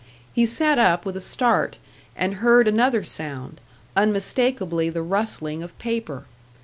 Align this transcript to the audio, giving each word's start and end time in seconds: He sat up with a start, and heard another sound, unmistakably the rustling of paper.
He 0.33 0.47
sat 0.47 0.79
up 0.79 1.05
with 1.05 1.15
a 1.15 1.21
start, 1.21 1.77
and 2.15 2.37
heard 2.41 2.67
another 2.67 3.03
sound, 3.03 3.61
unmistakably 3.95 4.89
the 4.89 5.03
rustling 5.03 5.61
of 5.61 5.77
paper. 5.77 6.25